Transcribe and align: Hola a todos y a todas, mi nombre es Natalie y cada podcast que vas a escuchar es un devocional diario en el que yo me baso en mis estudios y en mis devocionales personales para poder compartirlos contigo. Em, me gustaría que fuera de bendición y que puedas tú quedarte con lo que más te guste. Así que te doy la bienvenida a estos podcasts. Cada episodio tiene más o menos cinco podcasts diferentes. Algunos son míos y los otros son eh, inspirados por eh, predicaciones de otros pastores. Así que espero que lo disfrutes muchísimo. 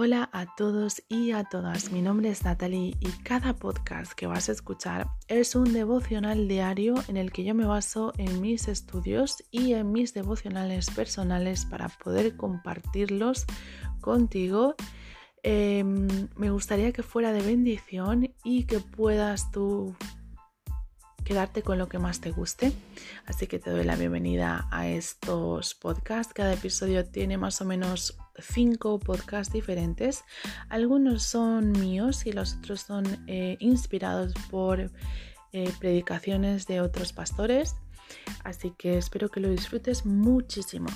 Hola 0.00 0.30
a 0.32 0.46
todos 0.54 1.02
y 1.08 1.32
a 1.32 1.42
todas, 1.42 1.90
mi 1.90 2.02
nombre 2.02 2.28
es 2.28 2.44
Natalie 2.44 2.96
y 3.00 3.10
cada 3.24 3.56
podcast 3.56 4.12
que 4.12 4.28
vas 4.28 4.48
a 4.48 4.52
escuchar 4.52 5.08
es 5.26 5.56
un 5.56 5.72
devocional 5.72 6.46
diario 6.46 6.94
en 7.08 7.16
el 7.16 7.32
que 7.32 7.42
yo 7.42 7.52
me 7.52 7.66
baso 7.66 8.12
en 8.16 8.40
mis 8.40 8.68
estudios 8.68 9.42
y 9.50 9.72
en 9.72 9.90
mis 9.90 10.14
devocionales 10.14 10.88
personales 10.90 11.64
para 11.64 11.88
poder 11.88 12.36
compartirlos 12.36 13.44
contigo. 14.00 14.76
Em, 15.42 16.28
me 16.36 16.52
gustaría 16.52 16.92
que 16.92 17.02
fuera 17.02 17.32
de 17.32 17.42
bendición 17.42 18.32
y 18.44 18.66
que 18.66 18.78
puedas 18.78 19.50
tú 19.50 19.96
quedarte 21.24 21.62
con 21.62 21.76
lo 21.76 21.88
que 21.88 21.98
más 21.98 22.20
te 22.20 22.30
guste. 22.30 22.72
Así 23.26 23.48
que 23.48 23.58
te 23.58 23.70
doy 23.70 23.82
la 23.82 23.96
bienvenida 23.96 24.68
a 24.70 24.86
estos 24.86 25.74
podcasts. 25.74 26.32
Cada 26.32 26.52
episodio 26.52 27.04
tiene 27.04 27.36
más 27.36 27.60
o 27.60 27.64
menos 27.64 28.16
cinco 28.40 28.98
podcasts 28.98 29.52
diferentes. 29.52 30.24
Algunos 30.68 31.22
son 31.22 31.72
míos 31.72 32.26
y 32.26 32.32
los 32.32 32.56
otros 32.56 32.80
son 32.82 33.04
eh, 33.26 33.56
inspirados 33.60 34.34
por 34.50 34.90
eh, 35.52 35.72
predicaciones 35.78 36.66
de 36.66 36.80
otros 36.80 37.12
pastores. 37.12 37.76
Así 38.44 38.72
que 38.78 38.98
espero 38.98 39.28
que 39.28 39.40
lo 39.40 39.50
disfrutes 39.50 40.06
muchísimo. 40.06 40.88